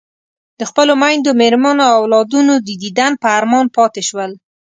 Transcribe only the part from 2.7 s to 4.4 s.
دیدن په ارمان پاتې شول.